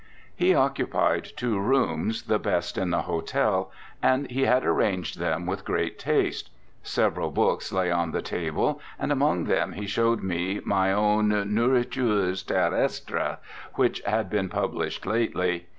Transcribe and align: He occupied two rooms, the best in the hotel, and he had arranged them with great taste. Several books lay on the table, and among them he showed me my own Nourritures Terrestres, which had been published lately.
He 0.35 0.55
occupied 0.55 1.27
two 1.37 1.59
rooms, 1.59 2.23
the 2.23 2.39
best 2.39 2.75
in 2.75 2.89
the 2.89 3.03
hotel, 3.03 3.69
and 4.01 4.31
he 4.31 4.45
had 4.45 4.65
arranged 4.65 5.19
them 5.19 5.45
with 5.45 5.63
great 5.63 5.99
taste. 5.99 6.49
Several 6.81 7.29
books 7.29 7.71
lay 7.71 7.91
on 7.91 8.09
the 8.09 8.23
table, 8.23 8.81
and 8.97 9.11
among 9.11 9.43
them 9.43 9.73
he 9.73 9.85
showed 9.85 10.23
me 10.23 10.59
my 10.65 10.91
own 10.91 11.29
Nourritures 11.53 12.41
Terrestres, 12.41 13.37
which 13.75 14.01
had 14.01 14.27
been 14.27 14.49
published 14.49 15.05
lately. 15.05 15.67